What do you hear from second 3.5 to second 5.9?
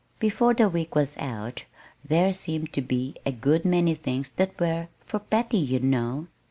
many things that were "for Patty, you